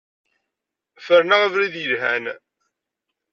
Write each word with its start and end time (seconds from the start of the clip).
Ferneɣ 1.05 1.39
abrid 1.45 1.75
yelhan. 1.81 2.25